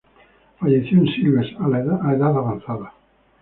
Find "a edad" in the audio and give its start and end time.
1.59-2.27